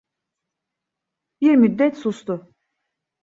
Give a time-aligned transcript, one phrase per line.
[1.41, 2.53] Bir müddet sustu.